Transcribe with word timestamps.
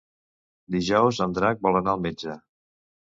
Dijous 0.75 1.19
en 1.25 1.35
Drac 1.39 1.61
vol 1.67 1.77
anar 1.81 1.93
al 1.93 2.01
metge. 2.07 2.39